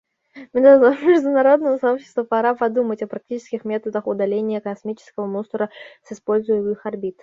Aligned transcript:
Международному 0.53 1.77
сообществу 1.77 2.25
пора 2.25 2.55
подумать 2.55 3.03
о 3.03 3.07
практических 3.07 3.63
методах 3.65 4.07
удаления 4.07 4.59
космического 4.59 5.27
мусора 5.27 5.69
с 6.01 6.11
используемых 6.13 6.87
орбит. 6.87 7.19